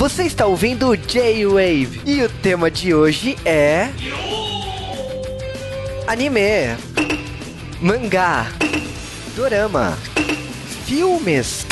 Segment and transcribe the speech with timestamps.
[0.00, 3.90] Você está ouvindo J-Wave e o tema de hoje é.
[6.06, 6.74] Anime,
[7.82, 8.50] mangá,
[9.36, 9.98] dorama,
[10.86, 11.66] filmes.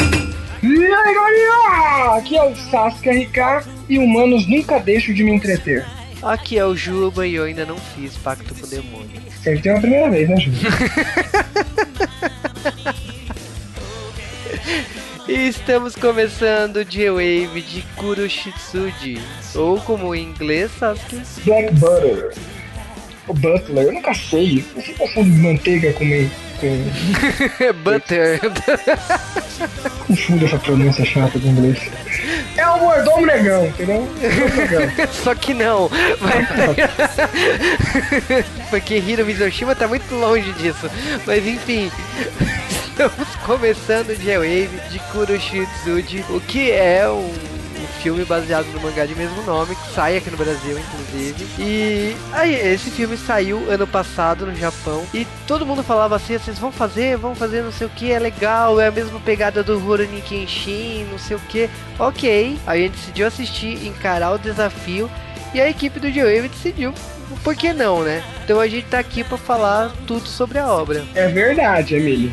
[0.63, 5.87] E aí galera, aqui é o Sasuke RK e humanos nunca deixam de me entreter.
[6.21, 9.23] Aqui é o Juba e eu ainda não fiz pacto com o demônio.
[9.41, 10.59] Acertei uma primeira vez, né, Juba?
[15.47, 19.21] estamos começando o J-Wave de Kuroshitsuji,
[19.55, 21.23] ou como em inglês, Sasuke.
[21.45, 22.35] Black Butter.
[23.29, 24.65] O Butler, eu nunca sei.
[24.75, 26.05] Eu sempre confundo manteiga com.
[26.59, 27.73] Com...
[27.85, 28.41] Butter.
[30.07, 31.79] Confundo essa pronúncia chata do inglês.
[32.57, 34.09] É o mordomo negão, entendeu?
[35.13, 35.91] Só que não.
[36.21, 36.49] Mas...
[38.71, 40.91] Porque Hiro Mizoshima tá muito longe disso.
[41.27, 41.91] Mas enfim.
[42.99, 47.33] Estamos começando o J-Wave de Kuroshitsuji, o que é um,
[48.03, 51.47] filme baseado no mangá de mesmo nome, que sai aqui no Brasil, inclusive.
[51.61, 56.59] E aí, esse filme saiu ano passado no Japão, e todo mundo falava assim, vocês
[56.59, 59.79] vão fazer, vão fazer não sei o que, é legal, é a mesma pegada do
[59.79, 61.71] Rurouni Kenshin, não sei o que.
[62.01, 65.09] Ok, aí a gente decidiu assistir, encarar o desafio,
[65.55, 66.93] e a equipe do J-Wave decidiu
[67.45, 68.25] por que não, né?
[68.43, 71.05] Então a gente tá aqui para falar tudo sobre a obra.
[71.15, 72.33] É verdade, Emílio.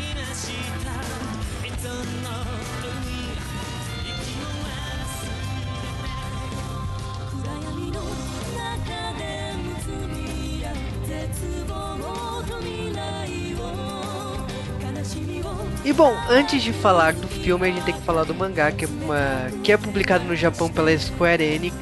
[15.95, 18.87] Bom, antes de falar do filme, a gente tem que falar do mangá, que é,
[18.87, 21.75] uma, que é publicado no Japão pela Square Enix,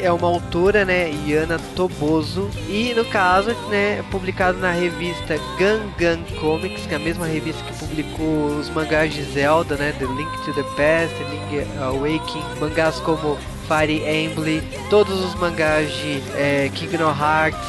[0.00, 6.22] é uma autora, né, Yana Toboso, e no caso, né, é publicado na revista Gangan
[6.40, 10.44] Comics, que é a mesma revista que publicou os mangás de Zelda, né, The Link
[10.44, 13.36] to the Past, The Link Awakening, mangás como
[13.68, 17.60] Fire Emblem, todos os mangás de é, Kingdom Hearts,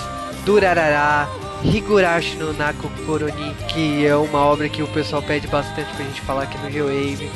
[0.46, 1.28] Durarara,
[1.64, 6.22] Higurashi no Nako Koroni, que é uma obra que o pessoal pede bastante pra gente
[6.22, 7.30] falar aqui no G-Wave.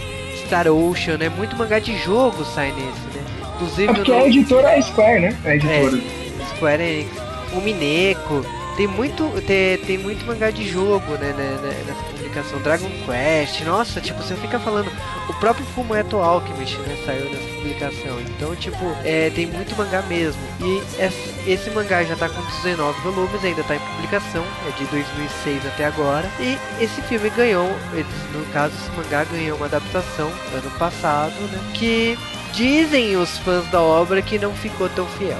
[0.45, 1.29] Star Ocean, né?
[1.29, 3.23] Muito mangá de jogo sai nesse, né?
[3.55, 3.91] Inclusive.
[3.91, 5.37] É porque a editora é Square, né?
[5.45, 5.97] A editora.
[5.97, 7.11] É, Square Enix.
[7.53, 8.45] O Mineco.
[8.75, 12.12] Tem muito, tem, tem muito mangá de jogo, né, né, né, nessa
[12.63, 14.91] Dragon Quest, nossa, tipo, você fica falando.
[15.29, 18.19] O próprio Fullmetal Alchemist, né, saiu nessa publicação.
[18.21, 20.41] Então, tipo, é, tem muito mangá mesmo.
[20.59, 24.85] E esse, esse mangá já tá com 19 volumes, ainda tá em publicação, é de
[24.85, 26.29] 2006 até agora.
[26.39, 27.69] E esse filme ganhou,
[28.33, 32.17] no caso, esse mangá ganhou uma adaptação ano passado, né, que
[32.53, 35.39] dizem os fãs da obra que não ficou tão fiel.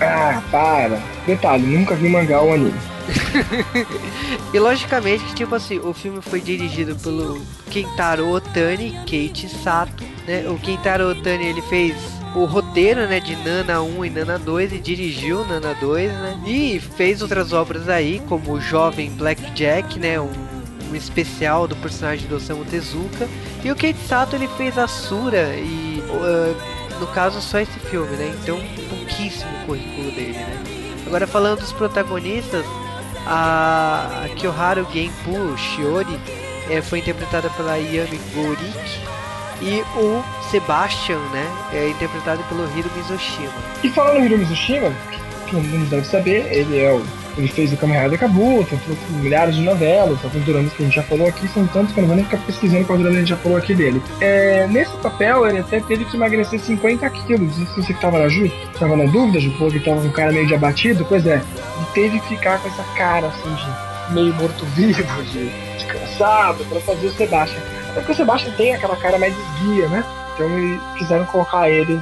[0.00, 1.00] Ah, para.
[1.26, 2.91] Detalhe, nunca vi mangá ou anime.
[4.52, 7.40] e logicamente que tipo assim, o filme foi dirigido pelo
[7.70, 10.48] Kentaro Otani, Kate Sato, né?
[10.48, 11.94] O Kentaro Otani ele fez
[12.34, 16.40] o roteiro, né, de Nana 1 e Nana 2 e dirigiu Nana 2, né?
[16.46, 20.30] E fez outras obras aí, como o Jovem Blackjack, né, um,
[20.90, 23.28] um especial do personagem do Osamu Tezuka.
[23.62, 28.16] E o Kate Sato ele fez a Sura e uh, no caso só esse filme,
[28.16, 28.34] né?
[28.42, 28.58] Então
[28.88, 30.62] pouquíssimo currículo dele, né?
[31.06, 32.64] Agora falando dos protagonistas,
[33.26, 36.18] a Kyoharu Genpu Shiori
[36.70, 39.12] é, foi interpretada pela Yami Gorik
[39.60, 43.52] e o Sebastian, né, é interpretado pelo Hiro Mizoshima.
[43.82, 44.92] E falando no Hiro Mizoshima,
[45.48, 48.78] todo mundo deve saber, ele é o ele fez o Kamen Rider Kabuto,
[49.10, 52.02] milhares de novelas, alguns dramas que a gente já falou aqui, são tantos que eu
[52.02, 54.02] não vou nem ficar pesquisando qual drama a gente já falou aqui dele.
[54.20, 57.58] É, nesse papel, ele até teve que emagrecer 50 quilos.
[57.58, 60.08] Não sei se você que tava na Ju, tava na dúvida, Ju, que tava com
[60.08, 63.54] um cara meio de abatido, pois é, ele teve que ficar com essa cara assim
[63.54, 67.60] de meio morto-vivo, de, de, cansado, para fazer o Sebastian.
[67.90, 70.04] Até porque o Sebastian tem aquela cara mais esguia, né?
[70.34, 70.48] Então
[70.96, 72.00] quiseram colocar ele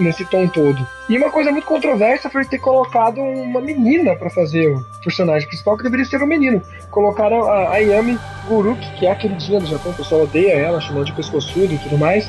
[0.00, 0.86] nesse tom todo.
[1.08, 5.76] E uma coisa muito controversa foi ter colocado uma menina para fazer o personagem principal,
[5.76, 6.62] que deveria ser um menino.
[6.90, 11.06] Colocaram a Ayami Guruki, que é a queridinha do Japão, o pessoal odeia ela, chamando
[11.06, 12.28] de pescoçudo e tudo mais.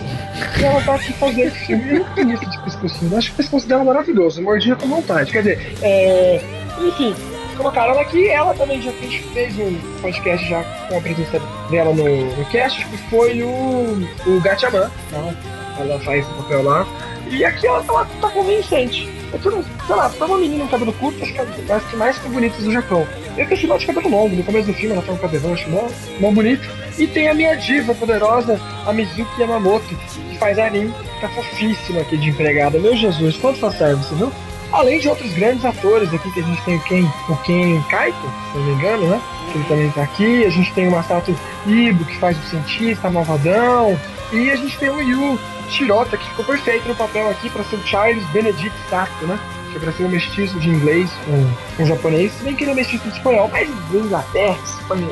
[0.59, 1.99] E ela tá aqui fazendo filme.
[1.99, 5.31] Nunca conheço de pescoçudo, acho que o pescoço dela é maravilhoso, mordia com vontade.
[5.31, 6.41] Quer dizer, é...
[6.81, 7.15] enfim,
[7.53, 8.27] colocaram ela aqui.
[8.27, 12.85] Ela também já fez, fez um podcast já com a presença dela no, no cast,
[12.85, 14.89] que foi o, o Gatchaman.
[15.11, 15.33] Tá?
[15.79, 16.87] Ela faz o papel lá.
[17.29, 19.09] E aqui ela tá, tá convincente.
[19.33, 21.95] É tudo, sei lá, pra uma menina com cabelo curto, acho que é das que
[21.95, 23.07] mais bonitas do Japão.
[23.35, 25.67] Eu que ela de cabelo longo, no começo do filme ela tá com cabelão, acho
[25.71, 25.87] mó,
[26.19, 26.69] mó bonito.
[26.99, 29.95] E tem a minha diva poderosa, a Mizuki Yamamoto,
[30.29, 32.77] que faz a Rin, tá fofíssima aqui de empregada.
[32.77, 34.31] Meu Jesus, quanto fanservice, viu?
[34.73, 38.33] Além de outros grandes atores aqui, que a gente tem o Ken, o Ken Kaito,
[38.51, 39.21] se não me engano, né?
[39.53, 40.45] que ele também tá aqui.
[40.45, 41.35] A gente tem o Masato
[41.65, 43.97] Ibo, que faz o cientista, malvadão.
[44.31, 45.39] E a gente tem o Yu
[45.69, 49.39] Shirota, que ficou perfeito no papel aqui para ser o Charles Benedict Sato, né?
[49.71, 52.75] Que é pra ser um mestiço de inglês com, com japonês, bem que ele é
[52.75, 55.09] mestiço de espanhol, mas Inglaterra, Espanha,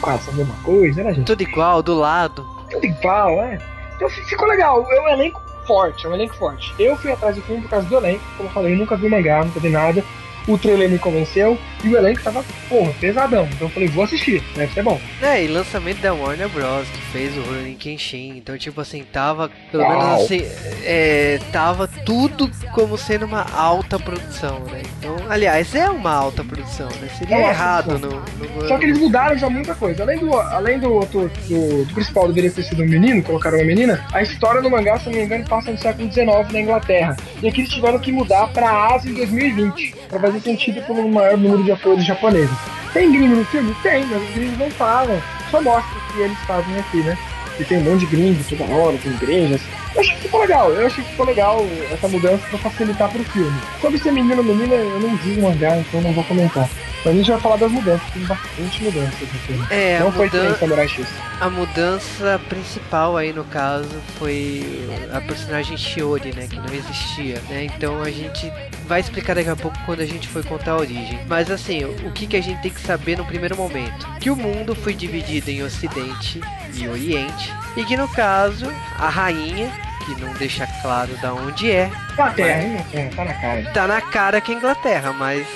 [0.00, 1.26] quase a mesma coisa, né, gente?
[1.26, 2.46] Tudo igual, do lado.
[2.70, 3.58] Tudo igual, é.
[3.96, 4.86] Então ficou legal.
[4.90, 6.74] É um elenco forte, é um elenco forte.
[6.78, 9.06] Eu fui atrás do filme por causa do elenco, como eu falei, eu nunca vi
[9.06, 10.04] o mangá, nunca vi nada
[10.46, 13.48] o trailer me convenceu e o elenco tava, porra, pesadão.
[13.52, 15.00] Então eu falei, vou assistir, deve ser bom.
[15.22, 16.88] É, e lançamento da Warner Bros.
[16.88, 18.36] que fez o Rurouni Kenshin.
[18.36, 19.92] Então, tipo assim, tava, pelo Uau.
[19.92, 20.42] menos assim,
[20.82, 24.82] é, tava tudo como sendo uma alta produção, né?
[24.98, 27.08] Então, aliás, é uma alta produção, né?
[27.18, 30.02] Seria é errado no, no, Só que eles mudaram já muita coisa.
[30.02, 33.64] Além do, além do, do, do, do principal deveria ter sido um menino, colocaram uma
[33.64, 37.16] menina, a história no mangá, se não me engano, passa no século XIX na Inglaterra.
[37.42, 41.36] E aqui eles tiveram que mudar pra Ásia em 2020, pra fazer sentido pelo maior
[41.36, 42.56] número de atores japoneses.
[42.92, 43.74] Tem gringo no filme?
[43.82, 45.20] Tem, mas os gringos não falam.
[45.50, 47.18] Só mostra o que eles fazem aqui, né?
[47.58, 49.60] E tem um monte de gringo toda hora, tem igrejas.
[49.94, 53.22] Eu achei que ficou legal, eu achei que ficou legal essa mudança pra facilitar pro
[53.24, 53.60] filme.
[53.80, 56.68] Sobre ser menino ou menina, eu não vi o mangá, então não vou comentar.
[57.04, 59.66] Mas a gente vai falar das mudanças, tem bastante mudança no filme.
[59.70, 60.54] É, não foi mudan...
[60.54, 61.06] Samurai X.
[61.38, 66.46] A mudança principal aí no caso foi a personagem Shiori, né?
[66.48, 67.64] Que não existia, né?
[67.64, 68.50] Então a gente
[68.86, 71.20] vai explicar daqui a pouco quando a gente for contar a origem.
[71.28, 74.06] Mas assim, o que, que a gente tem que saber no primeiro momento?
[74.18, 76.40] Que o mundo foi dividido em Ocidente
[76.74, 77.52] e Oriente.
[77.76, 78.66] E que no caso,
[78.98, 79.70] a rainha
[80.04, 81.90] que não deixa claro da onde é.
[82.12, 83.70] Inglaterra, Inglaterra, tá na cara.
[83.72, 85.46] Tá na cara que é Inglaterra, mas.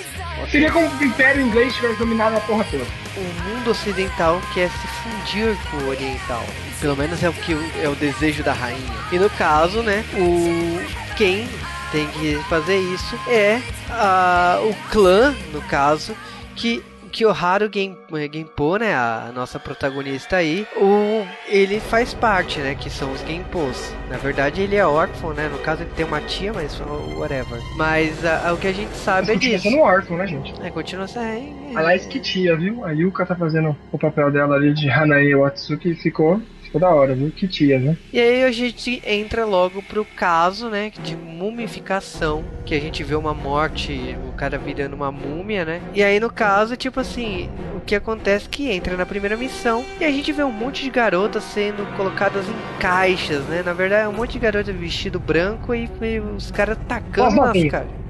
[0.49, 2.85] Seria como se o Império Inglês tivesse dominado a porra toda.
[3.17, 6.43] O mundo ocidental quer se fundir com o oriental.
[6.79, 8.79] Pelo menos é o que é o desejo da rainha.
[9.11, 10.79] E no caso, né, o
[11.17, 11.49] quem
[11.91, 16.15] tem que fazer isso é a, o clã, no caso,
[16.55, 17.97] que Kiyoharu Game,
[18.31, 23.93] Genpo, né, a nossa protagonista aí, o, ele faz parte, né, que são os Genpos.
[24.09, 26.79] Na verdade, ele é órfão, né, no caso ele tem uma tia, mas
[27.17, 27.59] whatever.
[27.75, 29.69] Mas a, a, o que a gente sabe é continua disso.
[29.69, 30.53] sendo órfão, né, gente?
[30.61, 31.77] É, continua sendo...
[31.77, 32.85] Aliás, que tia, viu?
[32.85, 36.89] A Yuka tá fazendo o papel dela ali de Hanae Watsuki e ficou Ficou da
[36.93, 37.31] hora, viu?
[37.31, 37.97] Que tia, né?
[38.13, 40.91] E aí a gente entra logo pro caso, né?
[41.01, 42.43] De mumificação.
[42.63, 45.81] Que a gente vê uma morte, o cara virando uma múmia, né?
[45.95, 49.83] E aí no caso, tipo assim, o que acontece é que entra na primeira missão
[49.99, 53.63] e a gente vê um monte de garotas sendo colocadas em caixas, né?
[53.65, 57.63] Na verdade, é um monte de garota vestido branco e, e os caras tacando nas
[57.63, 58.08] caixas.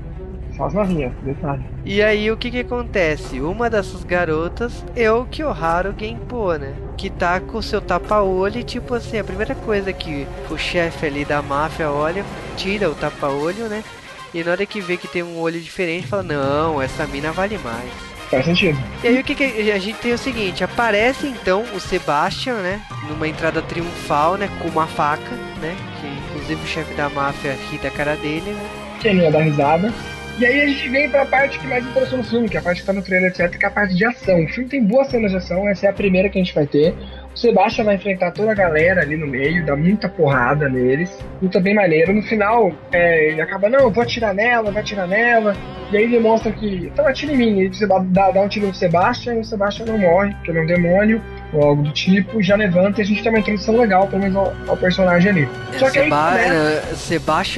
[0.60, 1.64] Só as novinhas, detalhe.
[1.86, 3.40] E aí o que que acontece?
[3.40, 6.74] Uma dessas garotas é o Kyoharu Genpo, né?
[6.98, 11.24] Que tá com seu tapa-olho e tipo assim, a primeira coisa que o chefe ali
[11.24, 12.26] da máfia olha,
[12.58, 13.86] tira o tapa-olho, né?
[14.34, 17.58] E na hora que vê que tem um olho diferente, fala, não, essa mina vale
[17.60, 17.90] mais.
[18.30, 18.78] Faz sentido.
[19.02, 22.56] E aí o que, que, a gente tem é o seguinte, aparece então o Sebastian,
[22.56, 22.82] né?
[23.08, 24.50] Numa entrada triunfal, né?
[24.62, 25.74] Com uma faca, né?
[26.02, 28.70] Que inclusive o chefe da máfia ri da cara dele, né?
[29.00, 29.94] Quem não ia dar risada?
[30.40, 32.64] E aí a gente vem pra parte que mais interessou no filme, que é a
[32.64, 34.42] parte que tá no trailer, etc., que é a parte de ação.
[34.42, 36.66] O filme tem boas cenas de ação, essa é a primeira que a gente vai
[36.66, 36.96] ter.
[37.36, 41.12] O Sebastian vai enfrentar toda a galera ali no meio, dá muita porrada neles.
[41.42, 42.14] Luta bem maneiro.
[42.14, 45.58] No final, é, ele acaba, não, vou atirar nela, vai atirar nela.
[45.92, 47.60] E aí ele mostra que, então atira em mim.
[47.60, 47.72] Ele
[48.06, 50.68] dá, dá um tiro no Sebastian e o Sebastian não morre, porque ele é um
[50.68, 51.22] demônio
[51.54, 54.38] ou algo do tipo, já levanta e a gente tem uma introdução legal, pelo menos
[54.38, 55.50] ao, ao personagem ali.
[55.74, 56.82] É, Só que aí, né?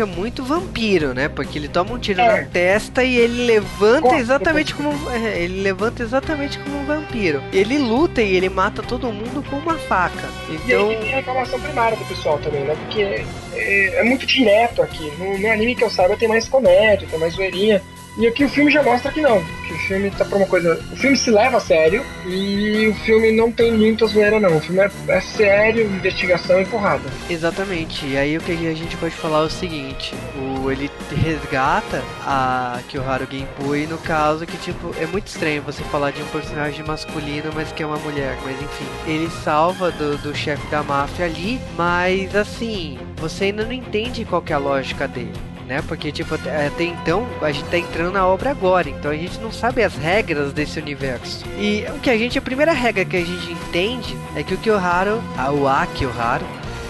[0.01, 1.27] É muito vampiro, né?
[1.27, 2.41] Porque ele toma um tiro é.
[2.41, 7.41] na testa e ele levanta Corta, exatamente como é, ele levanta exatamente como um vampiro.
[7.51, 10.29] Ele luta e ele mata todo mundo com uma faca.
[10.49, 10.91] Então...
[10.91, 12.75] E aí tem a reclamação primária do pessoal também, né?
[12.85, 15.11] Porque é, é muito direto aqui.
[15.17, 17.81] No, no anime que eu saiba tem mais comédia, tem mais zoeirinha.
[18.17, 20.79] E aqui o filme já mostra que não, que o filme tá pra uma coisa.
[20.91, 24.57] O filme se leva a sério e o filme não tem muita zoeira, não.
[24.57, 27.09] O filme é, é sério, investigação e porrada.
[27.29, 28.05] Exatamente.
[28.05, 32.79] E aí o que a gente pode falar é o seguinte: o, ele resgata a
[32.89, 37.51] Kyoharu Genpui, no caso que, tipo, é muito estranho você falar de um personagem masculino,
[37.55, 38.37] mas que é uma mulher.
[38.43, 43.71] Mas enfim, ele salva do, do chefe da máfia ali, mas assim, você ainda não
[43.71, 45.81] entende qual é a lógica dele né?
[45.87, 49.53] Porque, tipo, até então a gente tá entrando na obra agora, então a gente não
[49.53, 51.45] sabe as regras desse universo.
[51.57, 54.57] E o que a gente, a primeira regra que a gente entende é que o
[54.57, 56.45] Kyoharu, a, o A Kyoharu,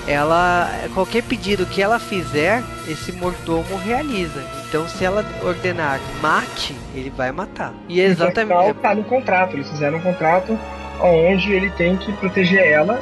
[0.07, 4.43] ela, qualquer pedido que ela fizer, esse mordomo realiza.
[4.67, 7.75] Então, se ela ordenar mate, ele vai matar.
[7.87, 8.73] E é exatamente.
[8.81, 10.57] Tá no contrato, eles fizeram um contrato
[11.03, 13.01] onde ele tem que proteger ela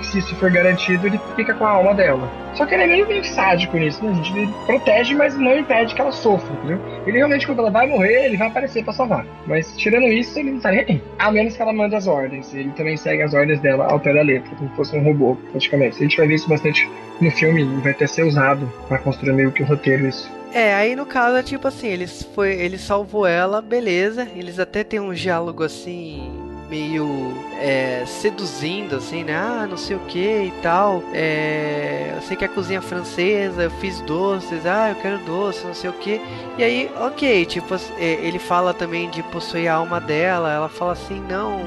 [0.00, 2.28] e se isso for garantido, ele fica com a alma dela.
[2.54, 4.14] Só que ele é meio, meio sádico nisso, né?
[4.14, 6.80] Gente ele protege, mas não impede que ela sofra, entendeu?
[7.06, 9.26] Ele realmente, quando ela vai morrer, ele vai aparecer pra salvar.
[9.46, 11.02] Mas tirando isso, ele não tá nem aí.
[11.18, 12.54] A menos que ela mande as ordens.
[12.54, 15.36] Ele também segue as ordens dela ao pé da letra, como se fosse um robô,
[15.50, 15.96] praticamente.
[15.96, 16.88] A gente vai ver isso bastante
[17.20, 20.30] no filme vai até ser usado para construir meio que o roteiro isso.
[20.52, 24.26] É, aí no caso é tipo assim, eles foi, ele salvou ela, beleza.
[24.34, 29.36] Eles até tem um diálogo assim meio é, seduzindo, assim, né?
[29.36, 31.02] Ah, não sei o que e tal.
[31.12, 35.74] É, eu sei que é cozinha francesa, eu fiz doces, ah, eu quero doce, não
[35.74, 36.20] sei o que.
[36.58, 40.52] E aí, ok, tipo, é, ele fala também de possuir a alma dela.
[40.52, 41.60] Ela fala assim, não,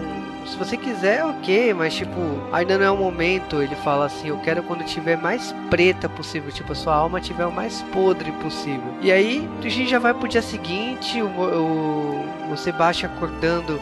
[0.50, 2.20] se você quiser, ok, mas tipo,
[2.52, 3.62] ainda não é o momento.
[3.62, 7.46] Ele fala assim: eu quero quando tiver mais preta possível, tipo, a sua alma tiver
[7.46, 8.94] o mais podre possível.
[9.02, 13.80] E aí, a gente já vai pro dia seguinte, o, o, o Sebastian acordando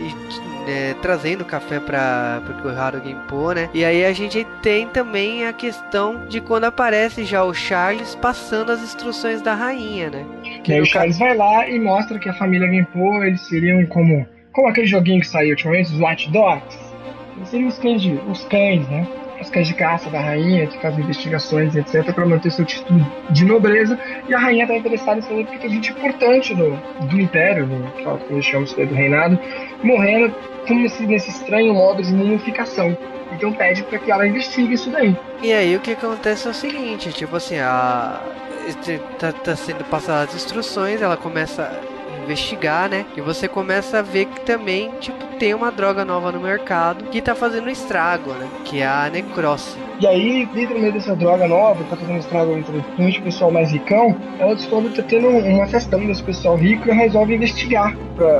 [0.00, 3.68] e é, trazendo café para o Haru Genpo, né?
[3.74, 8.72] E aí a gente tem também a questão de quando aparece já o Charles passando
[8.72, 10.24] as instruções da rainha, né?
[10.64, 11.24] Que aí o Charles ca...
[11.26, 15.28] vai lá e mostra que a família Genpo, eles seriam como como aquele joguinho que
[15.28, 16.78] saiu ultimamente, os Watch Dogs.
[17.36, 19.06] Eles seriam os cães, de, os cães, né?
[19.40, 23.44] Os cães de caça da rainha, que fazem investigações, etc., para manter seu título de
[23.44, 23.98] nobreza.
[24.28, 27.90] E a rainha está interessada em saber porque tem gente importante do, do império, no,
[28.18, 29.38] que eles chamam do reinado,
[29.82, 30.34] morrendo
[30.66, 32.96] como se nesse estranho modo de mumificação.
[33.32, 35.16] Então pede para que ela investigue isso daí.
[35.42, 38.20] E aí o que acontece é o seguinte, tipo assim, a
[39.18, 41.80] tá, tá sendo passadas as instruções, ela começa
[42.30, 43.04] investigar, né?
[43.16, 47.20] E você começa a ver que também, tipo, tem uma droga nova no mercado que
[47.20, 48.48] tá fazendo estrago, né?
[48.64, 49.76] Que é a necrose.
[50.00, 52.78] E aí, dentro meio dessa droga nova, que tá fazendo estrago entre
[53.18, 56.92] o pessoal mais ricão, ela descobre que tá tendo uma festão desse pessoal rico e
[56.92, 57.94] resolve investigar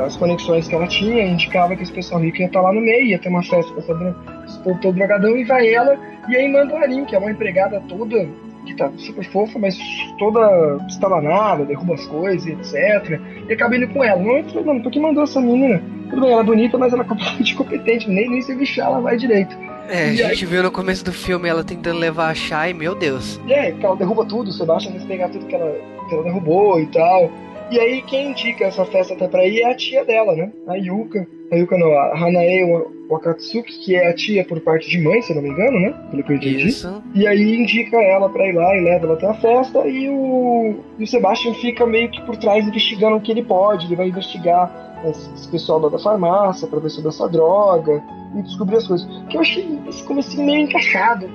[0.07, 2.81] as conexões que ela tinha, indicava que esse pessoal rico ia estar tá lá no
[2.81, 6.51] meio, ia ter uma festa com esse povo todo drogadão, e vai ela, e aí
[6.51, 8.27] manda o Arim, que é uma empregada toda
[8.67, 9.79] que tá super fofa, mas
[10.19, 13.21] toda estabanada, derruba as coisas, etc.
[13.49, 14.23] E acaba indo com ela.
[14.23, 15.83] Não é mano, por que mandou essa menina?
[16.09, 19.01] Tudo bem, ela é bonita, mas ela é completamente competente, nem, nem se bichar ela
[19.01, 19.57] vai direito.
[19.89, 23.41] É, a gente viu no começo do filme ela tentando levar a Shai, meu Deus.
[23.49, 25.73] É, ela derruba tudo, o Sebastian vai pegar tudo que ela,
[26.09, 27.31] que ela derrubou e tal.
[27.71, 30.53] E aí quem indica essa festa até pra ir é a tia dela, né?
[30.69, 31.27] A Yuka.
[31.51, 32.65] A Yuka não, a Hanae
[33.11, 35.93] Wakatsuki, que é a tia por parte de mãe, se não me engano, né?
[36.11, 36.69] Pelo que eu entendi.
[36.69, 37.03] Isso.
[37.13, 40.77] E aí indica ela pra ir lá e leva ela até a festa e o,
[40.99, 43.87] e o Sebastian fica meio que por trás investigando o que ele pode.
[43.87, 48.01] Ele vai investigar esse pessoal da farmácia pra ver sobre essa droga
[48.37, 49.09] e descobrir as coisas.
[49.29, 51.29] Que eu achei esse começo meio encaixado.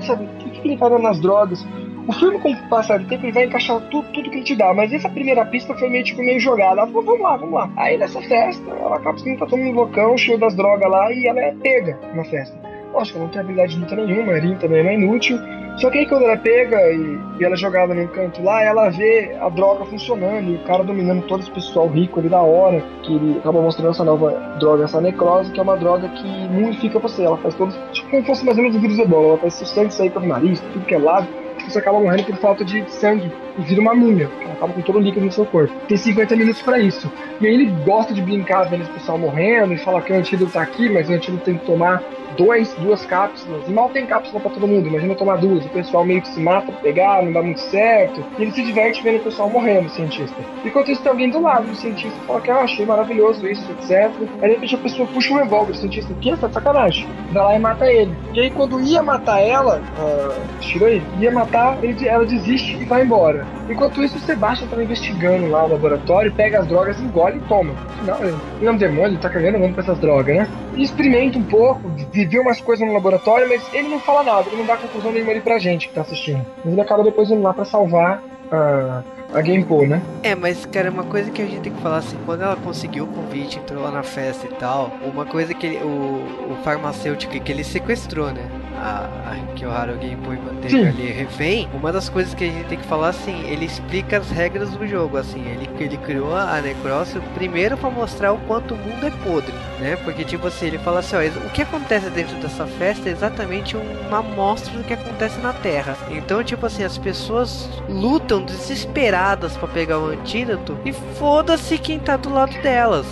[0.00, 1.64] Sabe, o que ele vai nas drogas?
[2.06, 4.54] O filme, com o passar do tempo, ele vai encaixar tudo, tudo que ele te
[4.54, 4.74] dá.
[4.74, 6.82] Mas essa primeira pista foi meio tipo meio jogada.
[6.82, 7.70] Ela falou, vamos lá, vamos lá.
[7.76, 11.26] Aí nessa festa, ela acaba sendo tá todo mundo loucão, cheio das drogas lá, e
[11.26, 12.54] ela é pega na festa.
[12.92, 15.38] Lógico, ela não tem habilidade de luta nenhuma, a Rin também é inútil.
[15.78, 18.90] Só que aí quando ela pega e, e ela é jogada num canto lá, ela
[18.90, 22.80] vê a droga funcionando e o cara dominando todo esse pessoal rico ali da hora,
[23.02, 24.30] que ele acaba mostrando essa nova
[24.60, 27.24] droga, essa necrose, que é uma droga que mumifica você.
[27.24, 27.74] Ela faz todo.
[27.90, 30.26] Tipo como fosse mais ou menos o vírus ebola, ela faz seu sangue sair pelo
[30.26, 31.26] nariz, tudo que é lado
[31.70, 34.30] você acaba morrendo por falta de sangue e vira uma múmia.
[34.42, 35.74] Ela acaba com todo o líquido no seu corpo.
[35.88, 37.10] Tem 50 minutos para isso.
[37.40, 40.52] E aí ele gosta de brincar vendo esse pessoal morrendo e fala que o antídoto
[40.52, 42.02] tá aqui, mas o antídoto tem que tomar
[42.36, 43.66] dois, duas cápsulas.
[43.68, 45.64] E mal tem cápsula para todo mundo, imagina tomar duas.
[45.64, 48.24] O pessoal meio que se mata pra pegar, não dá muito certo.
[48.38, 50.36] E ele se diverte vendo o pessoal morrendo, o cientista.
[50.64, 54.10] Enquanto isso, tem alguém do lado do cientista fala que ah, achei maravilhoso isso, etc.
[54.42, 56.36] Aí de repente a pessoa puxa um revólver, o cientista, o que?
[56.36, 57.08] Tá de sacanagem.
[57.32, 58.14] Vai lá e mata ele.
[58.32, 62.84] E aí quando ia matar ela, uh, tirou ele, ia matar, ele, ela desiste e
[62.84, 63.43] vai embora.
[63.68, 67.74] Enquanto isso, o Sebastian tava investigando lá no laboratório, pega as drogas, engole e toma.
[68.02, 70.48] Não, ele é um demônio, ele tá cagando pra essas drogas, né?
[70.74, 71.80] E experimenta um pouco,
[72.12, 75.32] vê umas coisas no laboratório, mas ele não fala nada, ele não dá conclusão nenhuma
[75.32, 76.44] ali pra gente que tá assistindo.
[76.62, 78.22] Mas ele acaba depois indo lá pra salvar
[78.52, 79.02] a,
[79.34, 80.00] a Gamepol, né?
[80.22, 83.04] É, mas cara, uma coisa que a gente tem que falar assim, quando ela conseguiu
[83.04, 87.38] o convite, entrou lá na festa e tal, uma coisa que ele, o, o farmacêutico
[87.40, 88.48] que ele sequestrou, né?
[88.76, 90.86] A, a que o Haru Gamepol manteve Sim.
[90.86, 94.30] ali refém, uma das coisas que a gente tem que falar assim, ele explica as
[94.30, 98.76] regras do jogo, assim, ele, ele criou a Necross primeiro para mostrar o quanto o
[98.76, 99.96] mundo é podre, né?
[100.04, 103.76] Porque tipo assim, ele fala assim, ó, o que acontece dentro dessa festa é exatamente
[103.76, 105.96] uma amostra do que acontece na Terra.
[106.10, 109.23] Então, tipo assim, as pessoas lutam desesperadas
[109.58, 113.06] para pegar o antídoto e foda-se quem tá do lado delas.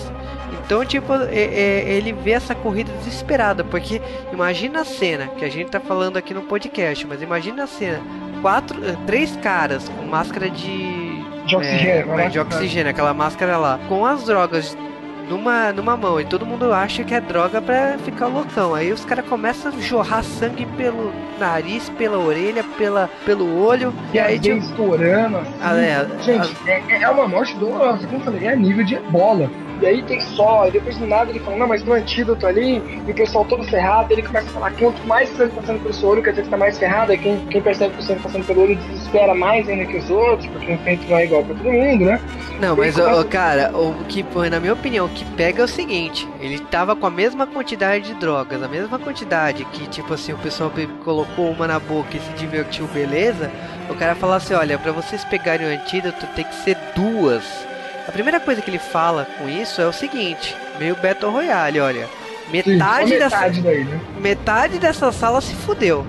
[0.64, 4.00] Então, tipo, é, é, ele vê essa corrida desesperada, porque
[4.32, 8.00] imagina a cena que a gente tá falando aqui no podcast, mas imagina a cena:
[8.40, 11.02] quatro, eh, três caras com máscara de
[11.46, 14.76] de oxigênio, é, de oxigênio, aquela máscara lá, com as drogas
[15.32, 18.74] numa, numa mão e todo mundo acha que é droga pra ficar loucão.
[18.74, 23.94] Aí os caras começam a jorrar sangue pelo nariz, pela orelha, pela, pelo olho.
[24.12, 25.38] E, aí, tipo, estourando.
[25.38, 25.52] Assim.
[25.62, 26.70] Ah, é, Gente, a...
[26.70, 29.50] é, é uma morte dolorosa, como eu falei, é nível de ebola.
[29.80, 32.82] E aí tem só, e depois do nada ele fala, não, mas no antídoto ali,
[33.06, 36.08] e o pessoal todo ferrado, ele começa a falar, quanto mais sangue passando pelo seu
[36.08, 38.46] olho, quer dizer que tá mais ferrado, aí quem, quem percebe que o sangue passando
[38.46, 41.54] pelo olho desespera mais ainda que os outros, porque o efeito não é igual pra
[41.54, 42.20] todo mundo, né?
[42.60, 43.24] Não, mas, começa...
[43.24, 47.06] cara, o que, na minha opinião, o que pega é o seguinte, ele tava com
[47.06, 50.70] a mesma quantidade de drogas, a mesma quantidade que, tipo assim, o pessoal
[51.04, 53.50] colocou uma na boca e se divertiu, beleza,
[53.88, 57.71] o cara fala assim, olha, para vocês pegarem o antídoto tem que ser duas
[58.06, 62.08] a primeira coisa que ele fala com isso é o seguinte, meio Battle Royale, olha.
[62.50, 64.00] Metade, Sim, dessa metade daí, né?
[64.20, 66.06] metade dessa sala se fudeu.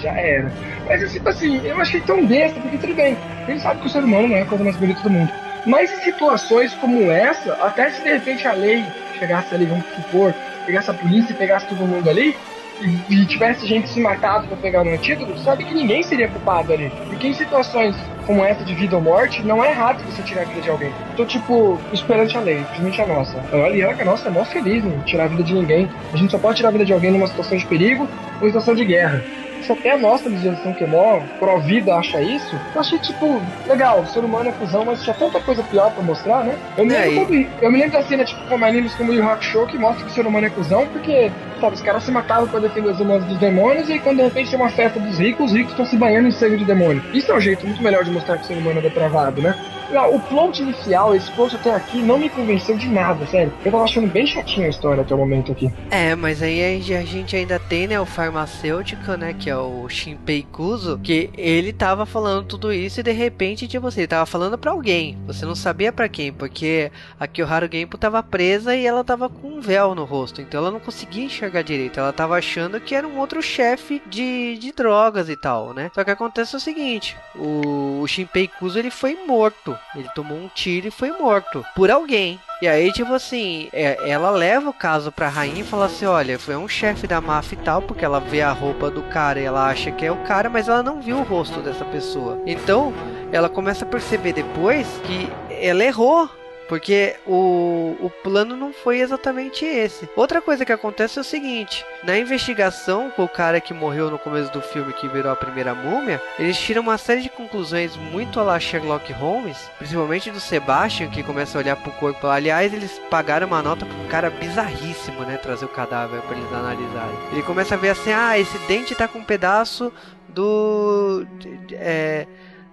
[0.00, 0.50] Já era.
[0.86, 3.16] Mas tipo assim, eu achei tão besta, porque tudo bem.
[3.46, 5.30] Ele sabe que o ser humano não é a coisa mais bonita do mundo.
[5.66, 8.84] Mas em situações como essa, até se de repente a lei
[9.18, 10.32] chegasse ali, vamos supor,
[10.64, 12.36] pegasse a polícia e pegasse todo mundo ali,
[12.80, 16.92] e, tivesse gente se matado para pegar um antídoto, sabe que ninguém seria culpado ali.
[17.08, 20.44] Porque em situações como essa de vida ou morte, não é errado você tirar a
[20.44, 20.92] vida de alguém.
[21.16, 23.44] Tô, tipo, esperante a lei, principalmente a nossa.
[23.52, 25.88] Olha, ela que a nossa é mó feliz em tirar a vida de ninguém.
[26.12, 28.08] A gente só pode tirar a vida de alguém numa situação de perigo
[28.40, 29.22] ou situação de guerra
[29.62, 34.00] se até a nossa legislação que é mó pró-vida acha isso, eu achei, tipo, legal,
[34.00, 36.56] o ser humano é cuzão, mas tinha tanta coisa pior pra mostrar, né?
[36.76, 39.28] Eu me lembro, quando, eu me lembro da cena, tipo, como animes como o Yu
[39.28, 42.48] Hakusho, que mostra que o ser humano é cuzão, porque, sabe, os caras se matavam
[42.48, 45.46] pra defender os humanos dos demônios, e quando de repente tem uma festa dos ricos,
[45.46, 47.02] os ricos estão se banhando em sangue de demônio.
[47.12, 49.54] Isso é um jeito muito melhor de mostrar que o ser humano é depravado, né?
[49.94, 53.52] O plot inicial, esse plot até aqui, não me convenceu de nada, sério.
[53.64, 55.72] Eu tava achando bem chatinha a história até o momento aqui.
[55.90, 56.62] É, mas aí
[56.94, 61.72] a gente ainda tem, né, o farmacêutico, né, que é o Shinpei Kuzo, que ele
[61.72, 65.16] tava falando tudo isso e de repente, tipo assim, ele tava falando para alguém.
[65.26, 69.48] Você não sabia para quem, porque a Kyoharu Genpo tava presa e ela tava com
[69.48, 72.00] um véu no rosto, então ela não conseguia enxergar direito.
[72.00, 75.90] Ela tava achando que era um outro chefe de, de drogas e tal, né?
[75.94, 80.48] Só que acontece o seguinte, o, o Shinpei Kuzo ele foi morto ele tomou um
[80.48, 82.40] tiro e foi morto por alguém.
[82.62, 86.38] E aí, tipo assim, é, ela leva o caso pra rainha e fala assim: olha,
[86.38, 89.44] foi um chefe da máfia e tal, porque ela vê a roupa do cara e
[89.44, 92.40] ela acha que é o cara, mas ela não viu o rosto dessa pessoa.
[92.46, 92.92] Então,
[93.30, 96.30] ela começa a perceber depois que ela errou
[96.68, 100.08] porque o, o plano não foi exatamente esse.
[100.16, 104.18] Outra coisa que acontece é o seguinte: na investigação com o cara que morreu no
[104.18, 108.40] começo do filme, que virou a primeira múmia, eles tiram uma série de conclusões muito
[108.40, 112.26] a lá Sherlock Holmes, principalmente do Sebastian, que começa a olhar pro corpo.
[112.26, 115.36] Aliás, eles pagaram uma nota pro cara bizarríssimo, né?
[115.36, 117.16] Trazer o cadáver para eles analisarem.
[117.32, 119.92] Ele começa a ver assim: ah, esse dente tá com um pedaço
[120.28, 121.26] do.
[121.72, 122.26] É,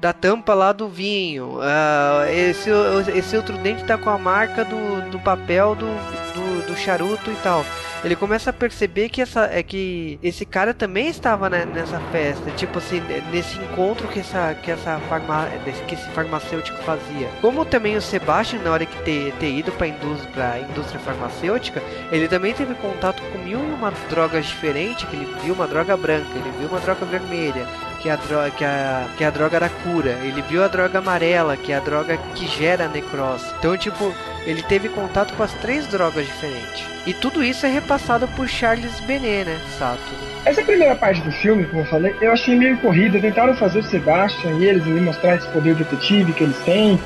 [0.03, 1.59] da tampa lá do vinho.
[1.59, 2.69] Uh, esse,
[3.15, 7.35] esse outro dente tá com a marca do, do papel do, do, do charuto e
[7.35, 7.65] tal
[8.03, 12.51] ele começa a perceber que essa é que esse cara também estava né, nessa festa,
[12.51, 15.47] tipo assim, nesse encontro que essa que essa farma,
[15.87, 17.29] que esse farmacêutico fazia.
[17.39, 22.27] Como também o Sebastian na hora que ter, ter ido para indústria, indústria farmacêutica, ele
[22.27, 26.27] também teve contato com mil e uma drogas diferentes, que ele viu uma droga branca,
[26.35, 27.65] ele viu uma droga vermelha,
[28.03, 30.19] que a droga que a, que a droga da cura.
[30.21, 33.45] Ele viu a droga amarela, que é a droga que gera necrose.
[33.57, 34.13] Então, tipo,
[34.45, 36.85] ele teve contato com as três drogas diferentes.
[37.07, 40.01] E tudo isso é repassado por Charles Benet, né, Sato?
[40.45, 43.19] Essa primeira parte do filme, como eu falei, eu achei meio corrida.
[43.19, 46.99] Tentaram fazer o Sebastian e eles ali mostrar esse poder detetive que eles têm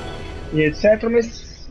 [0.51, 1.03] e etc.
[1.11, 1.69] Mas,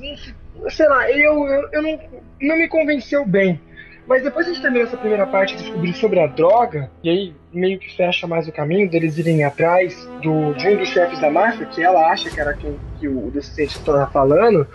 [0.70, 2.00] sei lá, eu, eu, eu não,
[2.40, 3.60] não me convenceu bem.
[4.06, 7.34] Mas depois a gente termina essa primeira parte de descobrir sobre a droga, e aí
[7.52, 11.30] meio que fecha mais o caminho deles irem atrás do, de um dos chefes da
[11.30, 14.66] máfia, que ela acha que era quem que o deficiente estava falando,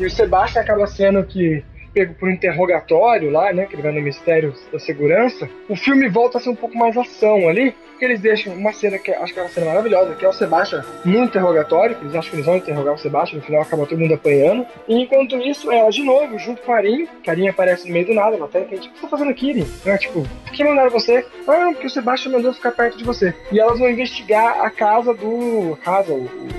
[0.00, 3.66] e o Sebastian acaba sendo que pego por interrogatório lá, né?
[3.66, 5.48] Que ele vai no mistério da segurança.
[5.68, 8.98] O filme volta a ser um pouco mais ação ali, porque eles deixam uma cena
[8.98, 12.14] que acho que é uma cena maravilhosa, que é o Sebastian no interrogatório, que eles
[12.14, 14.66] acham que eles vão interrogar o Sebastian, no final acaba todo mundo apanhando.
[14.88, 17.92] E enquanto isso, ela de novo, junto com a Arin, que a Arin aparece no
[17.92, 19.66] meio do nada, ela até que, tipo, o que você tá fazendo aqui, Arin?
[19.86, 21.24] É, tipo, por que mandaram você?
[21.46, 23.34] Ah, porque o Sebastian mandou ficar perto de você.
[23.50, 25.74] E elas vão investigar a casa do.
[25.74, 26.12] A casa,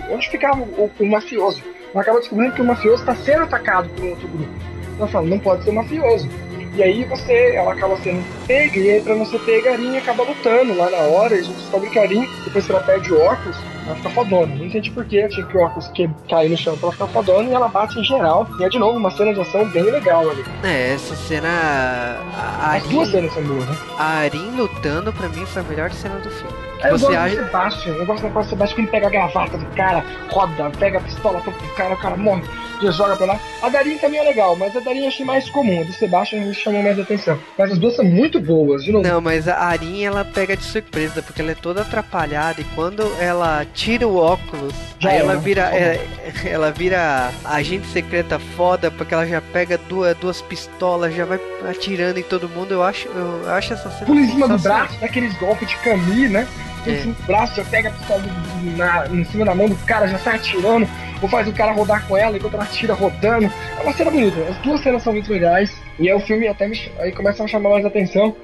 [0.10, 1.62] onde ficava o, o, o mafioso
[2.00, 4.73] acaba descobrindo que o mafioso está sendo atacado por um outro grupo.
[4.98, 6.30] Ela fala, não pode ser mafioso.
[6.76, 9.96] E aí você, ela acaba sendo pega, e aí pra não ser pega, a Arin
[9.96, 12.82] acaba lutando lá na hora, e a gente descobre que a Arin, depois que ela
[12.82, 14.56] perde o óculos, ela fica fodona.
[14.56, 17.48] Não entendi porquê, achei que o óculos que cair no chão pra ela ficar fodona
[17.48, 18.48] e ela bate em geral.
[18.60, 20.44] E é de novo uma cena de ação bem legal ali.
[20.64, 21.48] É, essa cena.
[22.34, 23.78] A As duas cenas são boas, né?
[24.00, 26.54] A Arin lutando pra mim foi a melhor cena do filme.
[26.86, 27.36] eu Você gosto acha...
[27.36, 30.98] do Sebastian, eu gosto do Sebastian que ele pega a gravata do cara, roda, pega
[30.98, 32.42] a pistola pro cara, o cara morre
[32.92, 33.40] joga pra lá.
[33.62, 35.82] A Darin também é legal, mas a Darin eu achei mais comum.
[35.82, 37.40] A do Sebastian me chamou mais atenção.
[37.58, 39.08] Mas as duas são muito boas, de novo.
[39.08, 43.04] Não, mas a Arin ela pega de surpresa, porque ela é toda atrapalhada e quando
[43.20, 45.62] ela tira o óculos, já aí é, ela vira.
[45.74, 46.06] É,
[46.46, 52.20] ela vira agente secreta foda, porque ela já pega duas, duas pistolas, já vai atirando
[52.20, 52.74] em todo mundo.
[52.74, 54.06] Eu acho, eu acho essa cena.
[54.06, 56.48] Pula em cima do braço, daqueles golpes de Camille, né?
[56.88, 57.06] é.
[57.08, 58.22] o braço, já pega a pistola
[58.78, 60.88] na, em cima da mão do cara, já sai atirando,
[61.24, 63.52] ou faz o cara rodar com ela enquanto ela tira rodando.
[63.80, 66.68] É uma cena bonita, as duas cenas são muito legais, e aí o filme até
[66.68, 68.36] me, aí começa a chamar mais atenção.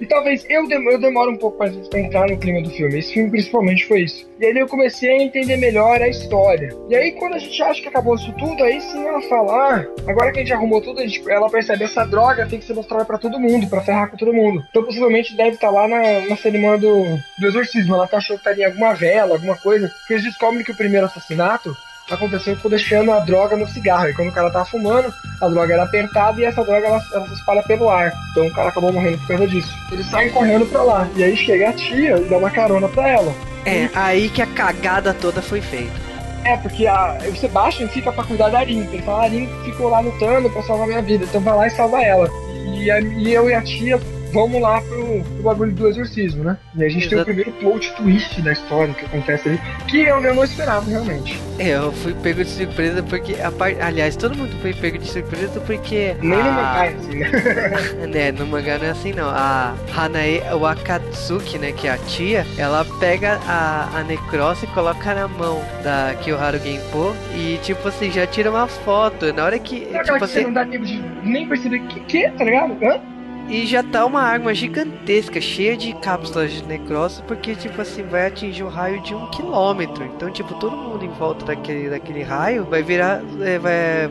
[0.00, 3.00] E talvez eu, demore um pouco pra entrar no clima do filme.
[3.00, 4.30] Esse filme principalmente foi isso.
[4.38, 6.68] E aí eu comecei a entender melhor a história.
[6.88, 9.86] E aí quando a gente acha que acabou isso tudo, aí sim ela fala: ah,
[10.06, 13.04] agora que a gente arrumou tudo, gente, ela percebe essa droga tem que ser mostrada
[13.04, 14.62] para todo mundo, para ferrar com todo mundo.
[14.70, 17.94] Então possivelmente deve estar tá lá na, na cerimônia do, do exorcismo.
[17.94, 19.88] Ela tá achando que estaria em alguma vela, alguma coisa.
[19.88, 21.76] Porque eles descobrem que o primeiro assassinato
[22.10, 24.08] aconteceu por deixando a droga no cigarro.
[24.08, 27.26] E quando o cara tava fumando, a droga era apertada e essa droga ela, ela
[27.26, 28.12] se espalha pelo ar.
[28.30, 29.74] Então o cara acabou morrendo por causa disso.
[29.92, 31.08] Eles saem correndo pra lá.
[31.16, 33.34] E aí chega a tia e dá uma carona pra ela.
[33.64, 33.90] É, e...
[33.94, 36.08] aí que a cagada toda foi feita.
[36.44, 38.88] É, porque a, o Sebastian fica pra cuidar da Arin.
[38.92, 41.70] Ele fala, a Arin ficou lá lutando pra salvar minha vida, então vai lá e
[41.70, 42.28] salva ela.
[42.74, 44.00] E, a, e eu e a tia
[44.32, 46.56] vamos lá pro, pro bagulho do exorcismo, né?
[46.76, 47.14] E a gente Exato.
[47.14, 50.88] tem o primeiro plot twist da história que acontece ali, que eu, eu não esperava
[50.88, 51.40] realmente.
[51.58, 53.80] É, eu fui pego de surpresa porque a parte.
[53.80, 56.14] Aliás, todo mundo foi pego de surpresa porque.
[56.20, 56.44] Nem a...
[56.44, 58.06] no mangá é assim, né?
[58.06, 59.28] né, no mangá não é assim não.
[59.28, 65.28] A Hanae Wakatsuki, né, que é a tia, ela pega a, a e coloca na
[65.28, 69.32] mão da Kiyoharu Genpo e, tipo assim, já tira uma foto.
[69.32, 69.86] Na hora que.
[69.90, 72.76] Não, tipo, assim, não dá tempo de nem perceber que, que, tá ligado?
[72.82, 73.17] Hã?
[73.48, 78.26] E já tá uma arma gigantesca, cheia de cápsulas de necrose, porque, tipo assim, vai
[78.26, 80.04] atingir um raio de um quilômetro.
[80.04, 83.22] Então, tipo, todo mundo em volta daquele, daquele raio vai virar.
[83.40, 84.10] É, vai,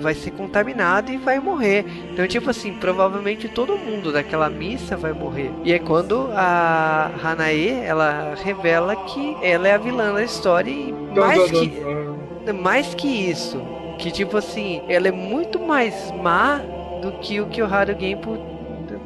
[0.00, 1.84] vai ser contaminado e vai morrer.
[2.12, 5.50] Então, tipo assim, provavelmente todo mundo daquela missa vai morrer.
[5.64, 10.92] E é quando a Hanae, ela revela que ela é a vilã da história e
[10.92, 13.60] mais que, mais que isso,
[13.98, 16.60] que tipo assim, ela é muito mais má
[17.02, 18.36] do que o que o Haru Genpo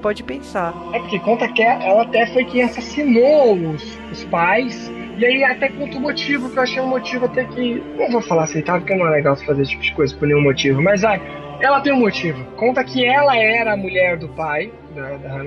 [0.03, 0.75] pode pensar.
[0.93, 4.91] É porque conta que ela até foi quem assassinou os, os pais.
[5.17, 7.83] E aí até conta o motivo, que eu achei um motivo até que.
[7.97, 10.43] Não vou falar aceitável, porque não é legal fazer esse tipo de coisa por nenhum
[10.43, 10.83] motivo.
[10.83, 11.21] Mas vai,
[11.61, 12.45] ela tem um motivo.
[12.57, 15.43] Conta que ela era a mulher do pai, da, da,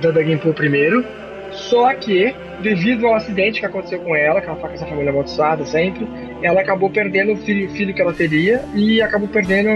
[0.00, 1.04] da, da, primeiro.
[1.52, 2.32] Só que,
[2.62, 6.06] devido ao acidente que aconteceu com ela, que ela tá com essa família amaldiçoada sempre,
[6.42, 9.68] ela acabou perdendo o filho, filho que ela teria e acabou perdendo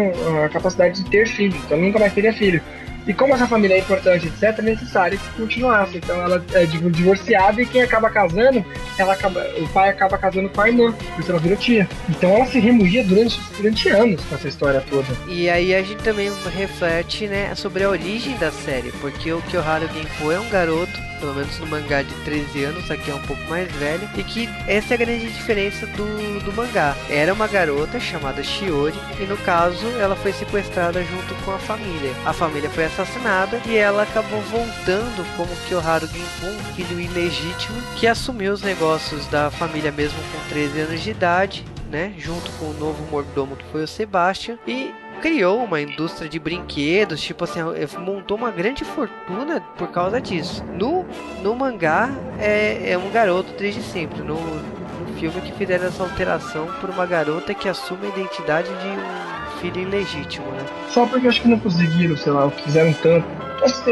[0.45, 1.57] a capacidade de ter filho.
[1.67, 2.63] Então nunca mais teria filho.
[3.07, 5.99] E como essa família é importante, etc., é necessário que continuasse.
[5.99, 8.65] Então ela é divorciada e quem acaba casando,
[8.99, 11.89] ela acaba, o pai acaba casando com a irmã, por isso ela virou tia.
[12.09, 15.07] Então ela se remoía durante, durante anos com essa história toda.
[15.29, 19.89] E aí a gente também reflete né, sobre a origem da série, porque o Kyoharu
[19.89, 23.43] Genpo é um garoto pelo menos no mangá de 13 anos, aqui é um pouco
[23.45, 26.95] mais velho, e que essa é a grande diferença do, do mangá.
[27.09, 32.13] Era uma garota chamada Shiori, e no caso ela foi sequestrada junto com a família.
[32.27, 38.53] A família foi assassinada e ela acabou voltando como Kyoharu Ginpun, filho ilegítimo, que assumiu
[38.53, 43.03] os negócios da família mesmo com 13 anos de idade, né, junto com o novo
[43.11, 44.93] mordomo que foi o Sebastian, e
[45.25, 47.59] criou uma indústria de brinquedos, tipo assim,
[47.99, 50.63] montou uma grande fortuna por causa disso.
[50.79, 51.07] No,
[51.43, 54.21] no mangá é, é um garoto desde sempre.
[54.21, 58.87] No, no filme que fizeram essa alteração por uma garota que assume a identidade de
[58.87, 60.67] um filho ilegítimo, né?
[60.91, 63.27] Só porque acho que não conseguiram, sei lá, quiseram tanto.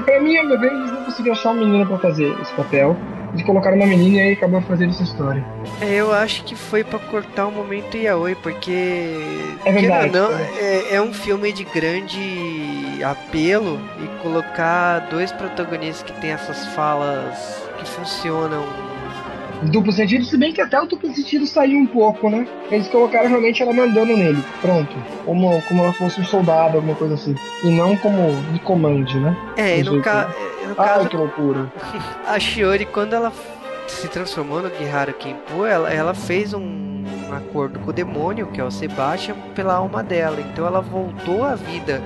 [0.04, 2.94] Pra mim, a meu eles não conseguiram achar uma menina pra fazer esse papel
[3.34, 5.44] de colocar uma menina e aí acabou fazendo essa história.
[5.80, 9.16] É, eu acho que foi para cortar o momento yaoi, porque
[9.64, 16.20] é verdade, não, é, é um filme de grande apelo e colocar dois protagonistas que
[16.20, 18.91] tem essas falas que funcionam
[19.70, 22.46] duplo sentido, se bem que até o duplo sentido saiu um pouco, né?
[22.70, 24.94] Eles colocaram realmente ela mandando nele, pronto.
[25.24, 27.34] Como, como ela fosse um soldado, alguma coisa assim.
[27.64, 29.36] E não como de comande, né?
[29.56, 30.30] É, e no, ca
[30.66, 31.08] no ah, caso.
[31.08, 31.72] que loucura.
[32.26, 33.32] A Shiori, quando ela
[33.86, 38.60] se transformou no Giharu Kenpo, ela, ela fez um, um acordo com o demônio, que
[38.60, 40.40] é o Sebastian, pela alma dela.
[40.40, 42.02] Então ela voltou à vida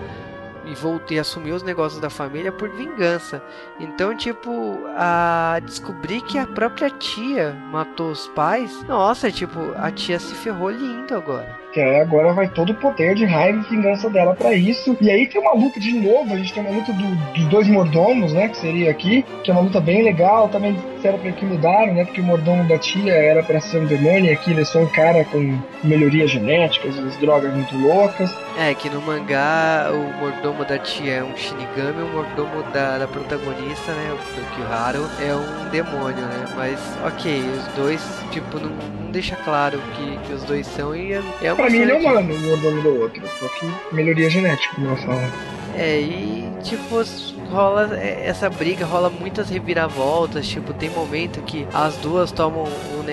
[0.66, 3.42] e voltei a assumir os negócios da família por vingança.
[3.78, 10.18] Então, tipo, a descobrir que a própria tia matou os pais, nossa, tipo, a tia
[10.18, 11.65] se ferrou lindo agora.
[11.76, 14.96] Que agora vai todo o poder de raiva e vingança dela para isso.
[14.98, 17.68] E aí tem uma luta de novo, a gente tem uma luta do, dos dois
[17.68, 18.48] mordomos, né?
[18.48, 20.48] Que seria aqui, que é uma luta bem legal.
[20.48, 22.06] Também era para que mudaram, né?
[22.06, 24.78] Porque o mordomo da tia era para ser um demônio e aqui ele é só
[24.78, 28.34] um cara com melhorias genéticas, as drogas muito loucas.
[28.58, 33.06] É, que no mangá o mordomo da tia é um Shinigami, o mordomo da, da
[33.06, 34.14] protagonista, né?
[34.14, 36.46] O Kiharo, é um demônio, né?
[36.56, 41.22] Mas ok, os dois, tipo, não deixa claro que, que os dois são e é,
[41.40, 44.88] é Pra mim ele é humano, o mordomo do outro, só que melhoria genética, como
[44.88, 45.32] ela fala.
[45.74, 47.02] É, e tipo,
[47.50, 53.04] rola essa briga, rola muitas reviravoltas, tipo, tem momento que as duas tomam o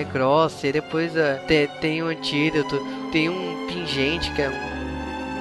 [0.62, 2.78] e depois uh, te, tem um antídoto,
[3.10, 4.73] tem um pingente que é um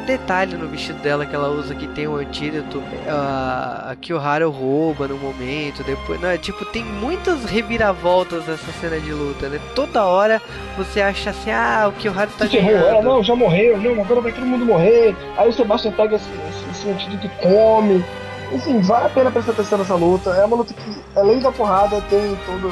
[0.03, 4.49] detalhe no vestido dela que ela usa que tem um antídoto uh, que o Haru
[4.49, 6.37] rouba no momento depois né?
[6.37, 10.41] tipo tem muitas reviravoltas nessa cena de luta né toda hora
[10.77, 13.77] você acha assim ah o que o Haru tá que ganhando ela, não já morreu
[13.77, 17.29] não agora vai todo mundo morrer aí o Sebastian pega esse, esse, esse antídoto e
[17.41, 18.03] come
[18.53, 20.29] enfim, vale a pena prestar atenção nessa luta.
[20.29, 22.71] É uma luta que, além da porrada, tem todo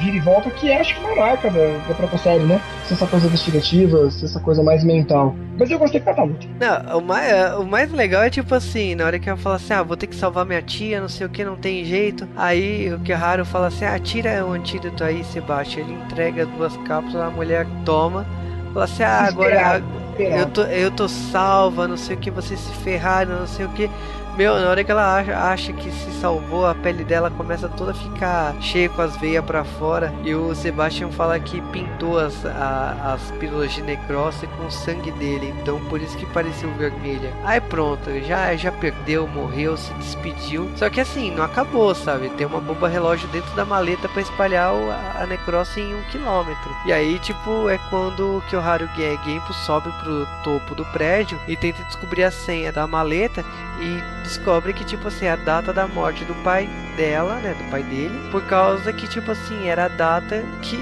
[0.00, 2.60] vira e volta que é, acho que uma marca da, da própria série, né?
[2.86, 5.34] Se essa coisa investigativa, se essa coisa mais mental.
[5.58, 6.46] Mas eu gostei pra luta.
[6.58, 9.56] Não, o mais, é, o mais legal é tipo assim, na hora que ela fala
[9.56, 12.26] assim, ah, vou ter que salvar minha tia, não sei o que, não tem jeito.
[12.36, 15.86] Aí o que é raro fala assim, ah, tira o antídoto aí, Sebastião.
[15.86, 18.26] Ele entrega duas cápsulas, a mulher toma.
[18.72, 19.82] Fala assim, ah, agora
[20.18, 23.68] eu tô, eu tô salva, não sei o que, vocês se ferraram, não sei o
[23.70, 23.90] que.
[24.36, 27.90] Meu, na hora que ela acha, acha, que se salvou, a pele dela começa toda
[27.90, 30.12] a ficar cheia com as veias para fora.
[30.24, 35.10] E o Sebastian fala que pintou as, a, as pílulas de necrose com o sangue
[35.12, 35.54] dele.
[35.60, 37.32] Então por isso que pareceu vermelha.
[37.44, 40.70] Aí pronto, já, já perdeu, morreu, se despediu.
[40.76, 42.30] Só que assim, não acabou, sabe?
[42.30, 46.02] Tem uma bomba relógio dentro da maleta para espalhar o, a, a necrose em um
[46.04, 46.70] quilômetro.
[46.86, 51.82] E aí, tipo, é quando o Kyoharu Genpo sobe pro topo do prédio e tenta
[51.84, 53.44] descobrir a senha da maleta
[53.80, 57.82] e descobre que, tipo assim, a data da morte do pai dela, né, do pai
[57.82, 60.78] dele, por causa que, tipo assim, era a data que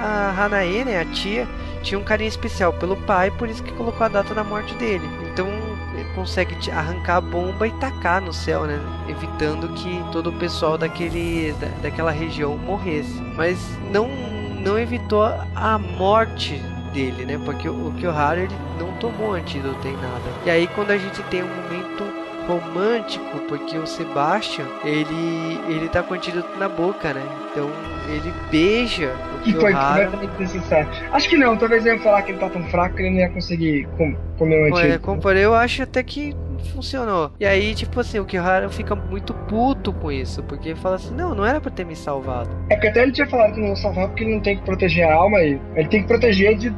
[0.00, 1.46] a Hanae, né, a tia,
[1.82, 5.08] tinha um carinho especial pelo pai, por isso que colocou a data da morte dele.
[5.32, 5.48] Então,
[5.94, 10.78] ele consegue arrancar a bomba e tacar no céu, né, evitando que todo o pessoal
[10.78, 13.20] daquele, da, daquela região morresse.
[13.36, 13.58] Mas
[13.90, 16.60] não, não evitou a morte
[16.92, 20.32] dele, né, porque o, o Kyoharu, ele não tomou antídoto nem nada.
[20.44, 26.02] E aí, quando a gente tem um momento romântico, porque o Sebastian, ele ele tá
[26.02, 26.18] com o
[26.58, 27.22] na boca, né?
[27.50, 27.70] Então
[28.08, 30.88] ele beija o que foi completamente necessário.
[31.12, 33.18] Acho que não, talvez eu ia falar que ele tá tão fraco que ele não
[33.18, 34.94] ia conseguir com, comer o antídoto.
[34.94, 37.32] É, comparei, eu acho até que funcionou.
[37.38, 41.14] E aí, tipo assim, o Kihara fica muito puto com isso, porque ele fala assim,
[41.14, 42.50] não, não era pra ter me salvado.
[42.70, 44.62] É que até ele tinha falado que não ia salvar porque ele não tem que
[44.62, 46.70] proteger a alma, ele tem que proteger de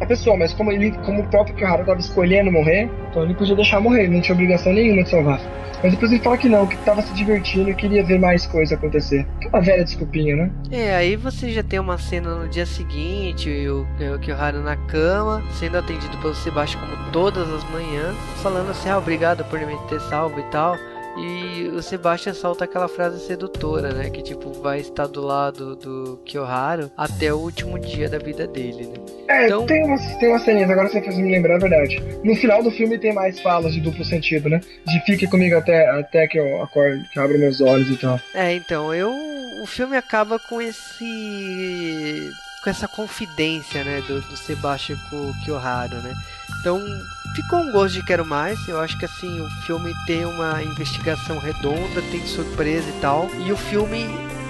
[0.00, 3.56] a pessoa, mas como ele, como o próprio Kihara estava escolhendo morrer, então ele podia
[3.56, 5.40] deixar morrer, não tinha obrigação nenhuma de salvar.
[5.82, 8.74] Mas depois ele fala que não, que estava se divertindo e queria ver mais coisa
[8.74, 9.26] acontecer.
[9.40, 10.50] Que é uma velha desculpinha, né?
[10.70, 15.78] É, aí você já tem uma cena no dia seguinte, o, o na cama, sendo
[15.78, 20.40] atendido pelo Sebastião como todas as manhãs, falando assim, ah, obrigado por me ter salvo
[20.40, 20.76] e tal.
[21.16, 24.10] E o Sebastian solta aquela frase sedutora, né?
[24.10, 28.86] Que tipo, vai estar do lado do Kyoharu até o último dia da vida dele,
[28.86, 28.94] né?
[29.28, 29.66] É, então...
[29.66, 32.02] tem, umas, tem umas ceninhas, agora você fez me lembrar a verdade.
[32.22, 34.60] No final do filme tem mais falas de duplo sentido, né?
[34.86, 38.20] De fique comigo até, até que eu acorde, que eu abro meus olhos e tal.
[38.34, 39.10] É, então, eu.
[39.62, 42.30] O filme acaba com esse.
[42.62, 44.02] com essa confidência, né?
[44.06, 46.14] Do, do Sebastian com o Kyoharu, né?
[46.60, 46.82] Então,
[47.34, 48.66] ficou um gosto de quero mais.
[48.68, 53.30] Eu acho que assim, o filme tem uma investigação redonda, tem surpresa e tal.
[53.46, 54.06] E o filme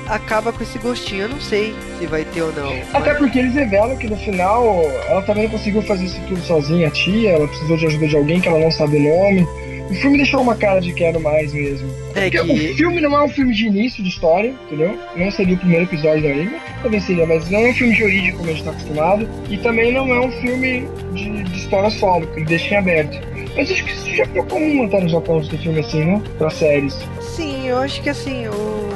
[0.08, 1.22] acaba com esse gostinho.
[1.22, 2.72] Eu não sei se vai ter ou não.
[2.92, 3.18] Até mas...
[3.18, 4.64] porque eles revelam que no final
[5.08, 7.32] ela também não conseguiu fazer isso tudo sozinha, a tia.
[7.32, 9.46] Ela precisou de ajuda de alguém que ela não sabe o nome.
[9.90, 11.88] O filme deixou uma cara de quero mais mesmo.
[12.14, 12.40] É que...
[12.40, 14.98] O filme não é um filme de início de história, entendeu?
[15.16, 18.04] Não seria o primeiro episódio do anime, também seria, mas não é um filme de
[18.04, 19.28] origem como a gente tá acostumado.
[19.48, 23.18] E também não é um filme de, de história solo, que ele deixa em aberto.
[23.56, 26.22] Mas acho que isso já foi comum até no Japão ter filme assim, né?
[26.36, 26.96] Pra séries.
[27.20, 28.86] Sim, eu acho que assim, o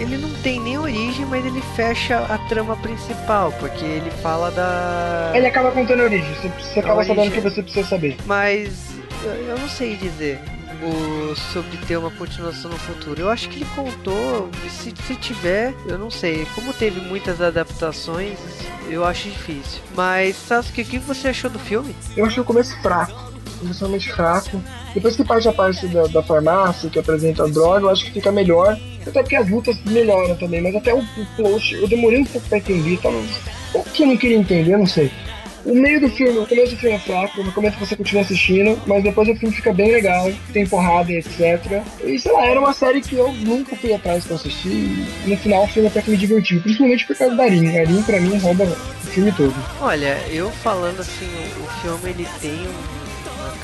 [0.00, 5.32] ele não tem nem origem, mas ele fecha a trama principal, porque ele fala da.
[5.34, 8.16] Ele acaba contando a origem, você, você acaba sabendo o que você precisa saber.
[8.24, 10.40] Mas eu não sei dizer
[10.82, 13.20] o, sobre ter uma continuação no futuro.
[13.20, 16.46] Eu acho que ele contou, se, se tiver, eu não sei.
[16.54, 18.38] Como teve muitas adaptações,
[18.88, 19.80] eu acho difícil.
[19.94, 21.94] Mas, Sasuke, o que você achou do filme?
[22.16, 24.62] Eu achei o começo fraco, inicialmente fraco.
[24.94, 28.12] Depois que parte a parte da, da farmácia, que apresenta a droga, eu acho que
[28.12, 28.78] fica melhor.
[29.06, 32.58] Até porque as lutas melhoram também, mas até o, o eu demorei um pouco pra
[32.58, 33.26] entender, um
[33.72, 35.10] pouco que eu não queria entender, não sei.
[35.64, 38.80] O meio do filme, o começo do filme é fraco, no começo você continua assistindo,
[38.86, 41.82] mas depois o filme fica bem legal, tem porrada e etc.
[42.04, 45.36] E sei lá, era uma série que eu nunca fui atrás pra assistir, e no
[45.36, 47.76] final o filme até que me divertiu, principalmente por causa da Arin.
[47.76, 49.54] A Arin pra mim rouba o filme todo.
[49.80, 51.28] Olha, eu falando assim,
[51.62, 52.99] o, filme ele tem um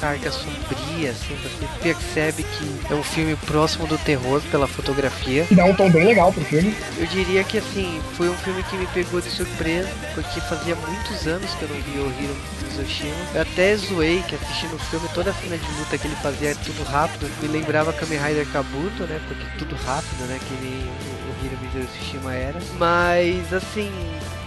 [0.00, 5.46] carga sombria, assim, você percebe que é um filme próximo do terror pela fotografia.
[5.50, 6.74] Dá um tom bem legal pro filme.
[6.98, 11.26] Eu diria que assim, foi um filme que me pegou de surpresa, porque fazia muitos
[11.26, 13.14] anos que eu não via o Hiro Mizoshima.
[13.34, 16.54] Eu até zoei que assistindo o filme, toda a cena de luta que ele fazia
[16.54, 19.20] tudo rápido, me lembrava Kamen Rider Kabuto, né?
[19.26, 20.38] Porque tudo rápido, né?
[20.46, 22.58] Que nem o, o Hiro Mizoshima era.
[22.78, 23.90] Mas assim,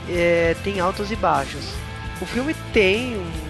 [0.09, 1.65] é, tem altos e baixos.
[2.21, 3.48] O filme tem um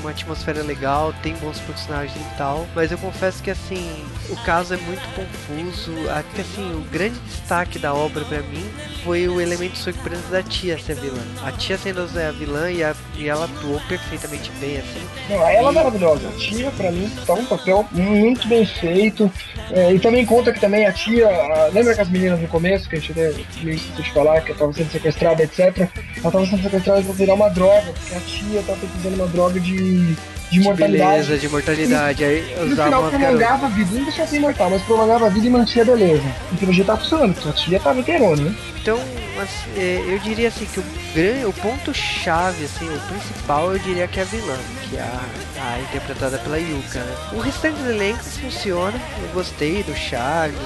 [0.00, 4.74] uma atmosfera legal, tem bons personagens e tal, mas eu confesso que assim, o caso
[4.74, 5.92] é muito confuso.
[6.10, 8.64] Até assim, o grande destaque da obra para mim
[9.04, 11.22] foi o elemento surpresa da tia ser vilã.
[11.44, 15.00] A tia sendo a vilã e, a, e ela atuou perfeitamente bem, assim.
[15.28, 15.74] Não, ela é e...
[15.74, 16.26] maravilhosa.
[16.28, 19.30] A tia, pra mim, tá um papel muito bem feito.
[19.70, 21.28] É, e também conta que também a tia.
[21.28, 24.40] A, lembra que as meninas no começo, que a gente até me esqueceu de falar,
[24.40, 25.88] que tava sendo sequestrada, etc.
[26.16, 29.28] Ela tava sendo sequestrada pra virar uma droga, porque a tia tava precisando de uma
[29.28, 30.16] droga de
[30.50, 31.12] de mortalidade.
[31.12, 32.24] Beleza, de mortalidade.
[32.24, 35.50] Aí no final prolongava a vida, não deixava ser imortal, mas prolongava a vida e
[35.50, 36.34] mantinha a beleza.
[36.52, 38.54] E pelo jeito tá funcionando, porque a tia tava inteirona, né?
[38.82, 38.98] Então,
[39.40, 44.06] mas, é, eu diria assim que o, grande, o ponto-chave, assim, o principal, eu diria
[44.06, 47.16] que é a vilã, que é a, a interpretada pela Yuka, né?
[47.32, 50.58] O restante do elenco funciona, eu gostei do Charlie,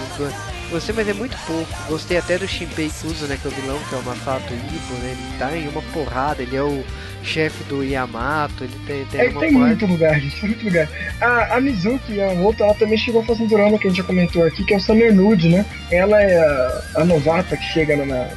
[0.71, 1.71] Gostei, mas é muito pouco.
[1.89, 3.39] Gostei até do Shinpei Kuzo, né?
[3.41, 5.11] Que é o vilão, que é o Masato Ibo, né?
[5.13, 6.83] Ele tá em uma porrada, ele é o
[7.23, 10.89] chefe do Yamato, ele tem, tem é, uma tem muito lugar, gente, tem muito lugar.
[11.21, 13.99] A, a Mizuki, a outra, ela também chegou a fazer um drama que a gente
[13.99, 15.65] já comentou aqui, que é o Summer Nude, né?
[15.93, 18.29] Ela é a, a novata que chega na,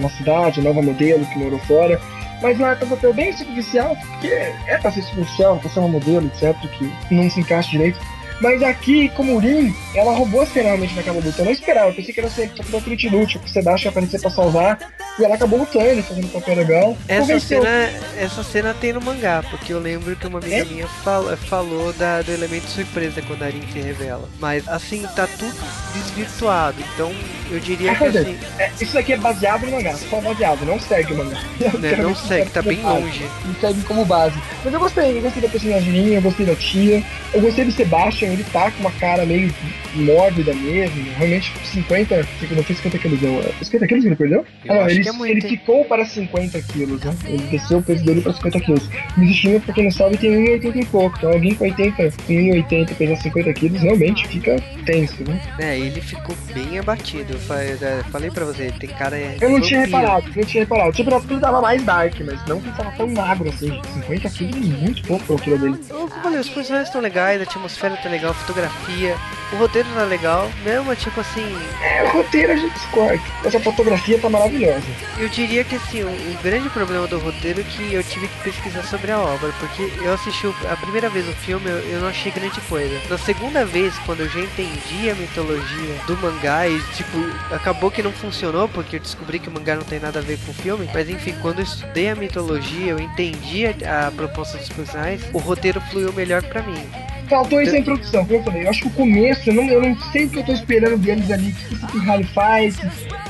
[0.00, 2.00] na cidade, nova modelo que morou fora.
[2.42, 6.26] Mas lá um papel bem superficial, porque é pra ser superficial, pra ser uma modelo,
[6.26, 7.98] etc., que não se encaixa direito.
[8.40, 11.40] Mas aqui, como Rin, ela roubou a cena realmente naquela luta.
[11.40, 14.20] Eu não esperava, eu pensei que era ser tipo Trinity inútil, que o Sebastião aparecer
[14.20, 14.78] pra salvar.
[15.18, 16.98] E ela acabou lutando, fazendo um papel legal.
[17.08, 20.64] Essa cena, essa cena tem no mangá, porque eu lembro que uma amiga é?
[20.64, 24.28] minha fal, falou da, do elemento surpresa quando a Rin se revela.
[24.38, 25.56] Mas assim, tá tudo
[25.94, 26.76] desvirtuado.
[26.94, 27.10] Então
[27.50, 28.38] eu diria ah, que assim.
[28.58, 31.40] É, isso daqui é baseado no mangá, só baseado, não segue o mangá.
[31.78, 33.24] Né, não segue, tá bem longe.
[33.46, 34.38] Não segue como base.
[34.62, 38.25] Mas eu gostei, eu gostei da personagem, eu gostei da tia, eu gostei do Sebastião
[38.32, 39.52] ele tá com uma cara meio
[39.94, 41.04] mórbida mesmo.
[41.16, 42.16] Realmente, 50,
[42.50, 43.42] não foi 50 quilos, não.
[43.62, 44.44] 50 quilos que ele perdeu?
[44.68, 47.14] ah, não, ele, é ele ficou para 50 quilos, né?
[47.24, 48.88] Ele desceu o peso dele para 50 quilos.
[49.16, 51.16] Mas o time, pra quem não sabe, tem 1,80 e pouco.
[51.18, 55.40] Então alguém com 80, 1,80 pesar 50 quilos, realmente fica tenso, né?
[55.58, 57.34] É, ele ficou bem abatido.
[57.34, 57.76] Eu falei,
[58.10, 59.16] falei pra você, tem cara.
[59.40, 60.92] Eu não tinha reparado, não tinha reparado.
[60.92, 63.80] Tinha reparado que ele tava mais dark, mas não que ele tava tão magro assim.
[63.94, 65.80] 50 quilos é muito pouco pro quilo dele.
[65.88, 69.16] Eu falei, os personagens estão legais, a atmosfera tá legal, a fotografia,
[69.52, 71.56] o roteiro tá legal, mesmo tipo assim.
[71.80, 74.84] É, o roteiro a gente discorda, mas a fotografia tá maravilhosa.
[75.18, 78.42] Eu diria que assim, o, o, grande problema do roteiro é que eu tive que
[78.42, 82.08] pesquisar sobre a obra, porque eu assisti a primeira vez o filme, eu, eu não
[82.08, 83.00] achei grande coisa.
[83.08, 87.18] Na segunda vez, quando eu já entendi a mitologia do mangá e tipo,
[87.54, 90.38] acabou que não funcionou, porque eu descobri que o mangá não tem nada a ver
[90.44, 94.58] com o filme, mas enfim, quando eu estudei a mitologia, eu entendi a, a proposta
[94.58, 96.84] dos personagens, o roteiro fluiu melhor para mim.
[97.28, 98.64] Faltou essa introdução, como eu falei.
[98.64, 100.96] Eu acho que o começo, eu não, eu não sei o que eu tô esperando
[100.96, 101.54] deles ali.
[101.82, 102.78] O que esse Harry faz?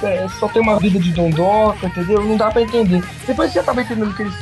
[0.02, 2.22] É, só tem uma vida de dondoca, entendeu?
[2.22, 3.02] Não dá pra entender.
[3.26, 4.35] Depois você acaba entendendo que eles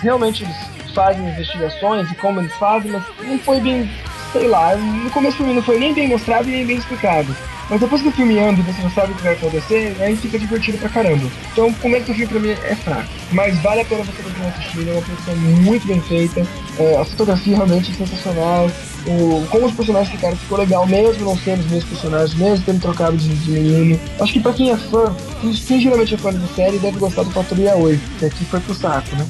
[0.00, 0.56] realmente eles
[0.94, 3.90] fazem investigações e como eles fazem, mas não foi bem,
[4.32, 4.74] sei lá.
[4.76, 7.34] No começo do filme não foi nem bem mostrado e nem bem explicado.
[7.70, 10.16] Mas depois que o filme anda e você já sabe o que vai acontecer, aí
[10.16, 11.26] fica divertido pra caramba.
[11.52, 13.08] Então o começo do filme pra mim é fraco.
[13.30, 16.46] Mas vale a pena você continuar assistindo, é uma produção muito bem feita.
[16.78, 18.70] É, a fotografia realmente é sensacional.
[19.06, 22.80] O, como os personagens ficaram ficou legal, mesmo não sendo os mesmos personagens, mesmo tendo
[22.80, 24.00] trocado de, de menino.
[24.20, 25.14] Acho que pra quem é fã,
[25.66, 28.74] quem geralmente é fã da série, deve gostar do Fator Yaoi, que aqui foi pro
[28.74, 29.26] saco, né?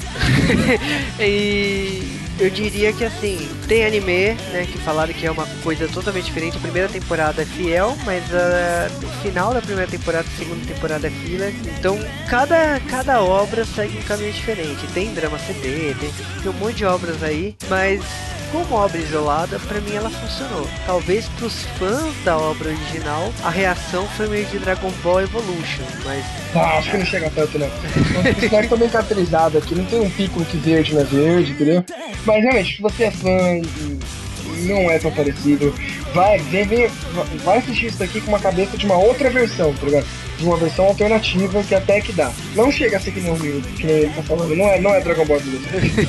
[1.20, 6.24] e eu diria que assim, tem anime, né, que falaram que é uma coisa totalmente
[6.24, 6.56] diferente.
[6.56, 11.06] A primeira temporada é fiel, mas uh, o final da primeira temporada, a segunda temporada
[11.06, 11.54] é filler.
[11.78, 14.86] Então, cada, cada obra segue um caminho diferente.
[14.92, 16.10] Tem drama CD, tem,
[16.42, 18.02] tem um monte de obras aí, mas
[18.52, 20.68] como obra isolada, para mim ela funcionou.
[20.86, 25.82] Talvez para os fãs da obra original, a reação foi meio de Dragon Ball Evolution,
[26.04, 26.24] mas.
[26.54, 27.66] Ah, acho que não chega tanto, não.
[27.66, 31.52] O personagem tá bem caracterizado aqui, não tem um pico que verde não é verde,
[31.52, 31.84] entendeu?
[32.26, 33.60] Mas realmente, se você é fã
[34.66, 35.74] não é tão parecido.
[36.14, 36.88] Vai, deve,
[37.44, 40.06] vai assistir isso aqui com uma cabeça de uma outra versão, tá ligado?
[40.38, 42.32] De uma versão alternativa que até que dá.
[42.54, 44.80] Não chega a ser que nem o Rio, que nem ele tá falando, não é,
[44.80, 45.46] não é Dragon Ball Z.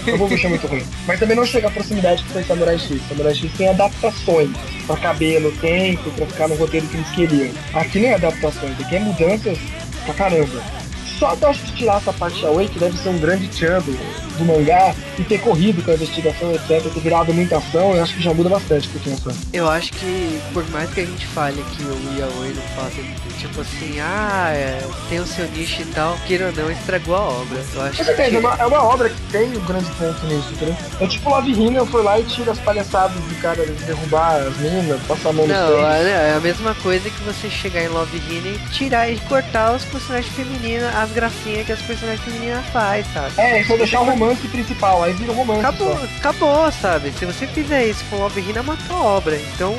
[0.08, 0.84] Eu vou deixar muito ruim.
[1.06, 3.02] Mas também não chega a proximidade que foi Samurai X.
[3.08, 4.50] Samurai X tem adaptações
[4.88, 7.52] pra caber no tempo, pra ficar no roteiro que eles queriam.
[7.74, 9.58] Aqui nem é adaptações, aqui é mudanças
[10.06, 10.83] pra caramba.
[11.24, 13.94] Só eu acho que tirar essa parte away, que deve ser um grande tchan do,
[14.38, 18.16] do mangá, e ter corrido com a investigação, etc., ter virado muita ação, eu acho
[18.16, 19.32] que já muda bastante pro quem é fã.
[19.54, 23.02] Eu acho que, por mais que a gente fale que o Yaoi não faça,
[23.38, 27.22] tipo assim, ah, é, tem o seu nicho e tal, queira ou não, estragou a
[27.22, 27.64] obra.
[27.74, 28.36] Eu acho Com certeza, que...
[28.36, 30.76] é uma, é uma obra que tem um grande ponto nisso, entendeu?
[31.00, 34.42] É tipo Love Hina, eu fui lá e tira as palhaçadas do cara de derrubar
[34.42, 37.84] as minas, passar a mão no Não, é é a mesma coisa que você chegar
[37.84, 42.24] em Love Hina e tirar e cortar os personagens femininos, as gracinhas que as personagens
[42.24, 43.34] femininas faz, sabe?
[43.38, 45.60] É, só deixar o romance principal, aí vira um romance.
[45.62, 46.06] Acabou, só.
[46.18, 47.12] acabou, sabe?
[47.12, 49.38] Se você fizer isso com Love Hina, matou a obra.
[49.38, 49.76] Então,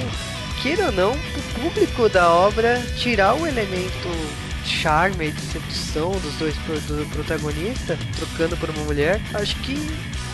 [0.62, 4.09] queira ou não, o público da obra tirar o elemento
[4.64, 9.76] charme e sedução dos dois do protagonista, trocando por uma mulher, acho que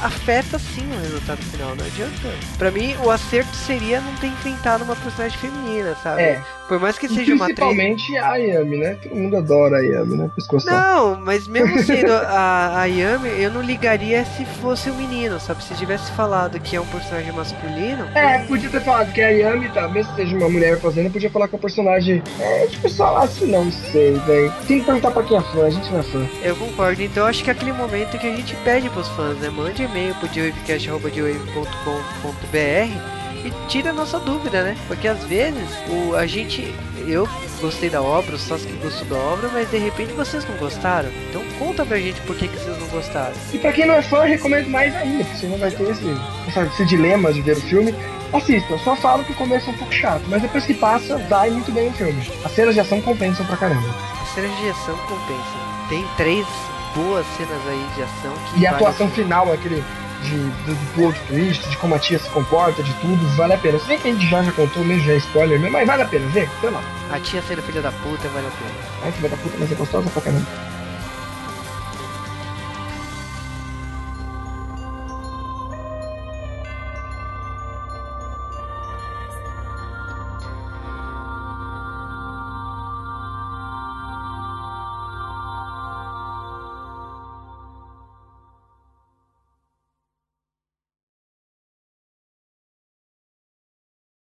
[0.00, 2.28] afeta sim o resultado final, não adianta.
[2.56, 6.22] Pra mim, o acerto seria não ter inventado uma personagem feminina, sabe?
[6.22, 6.42] É.
[6.70, 7.58] Por mais que seja uma atriz.
[7.58, 8.96] principalmente a Yami, né?
[9.02, 10.30] Todo mundo adora a Yami, né?
[10.36, 10.72] Pescoção.
[10.72, 15.64] Não, mas mesmo sendo a, a Yami, eu não ligaria se fosse um menino, sabe?
[15.64, 18.06] Se tivesse falado que é um personagem masculino.
[18.14, 21.28] É, podia ter falado que a Yami, tá, mesmo que seja uma mulher fazendo, podia
[21.28, 22.22] falar que é um personagem.
[22.38, 24.52] É, tipo, só assim, não sei, velho.
[24.68, 26.24] Tem que perguntar pra quem é fã, a gente não é fã.
[26.40, 29.50] Eu concordo, então acho que é aquele momento que a gente pede pros fãs, né?
[29.50, 34.76] Mande e-mail pro joewavecast.com.br e tira a nossa dúvida, né?
[34.86, 36.74] Porque às vezes o, a gente.
[37.06, 37.28] Eu
[37.60, 41.08] gostei da obra, o Sasuke gostou da obra, mas de repente vocês não gostaram.
[41.28, 43.34] Então conta pra gente por que, que vocês não gostaram.
[43.52, 45.90] E pra quem não é fã, eu recomendo mais ainda, porque você não vai ter
[45.90, 46.04] esse,
[46.48, 47.94] esse, esse dilema de ver o filme.
[48.32, 51.50] Assista, só falo que o começo é um pouco chato, mas depois que passa, vai
[51.50, 52.30] muito bem o filme.
[52.44, 53.88] As cenas de ação compensam pra caramba.
[54.22, 55.88] As cenas de ação compensam.
[55.88, 56.46] Tem três
[56.94, 58.60] boas cenas aí de ação que.
[58.60, 59.82] E a atuação final, aquele
[60.22, 63.58] de, do, do plot twist, de como a tia se comporta, de tudo, vale a
[63.58, 63.78] pena.
[63.78, 66.02] Se bem que a gente já, já contou, mesmo já é spoiler, mesmo, mas vale
[66.02, 66.82] a pena, vê, sei lá.
[67.10, 68.70] A tia sendo filha da puta vale a pena.
[69.02, 70.69] Ai, vai da puta, mas é gostosa pra caramba.